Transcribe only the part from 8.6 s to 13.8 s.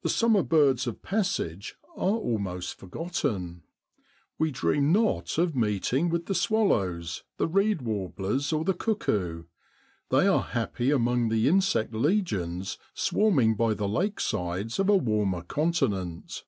the cuckoo; they are happy among the insect legions swarming by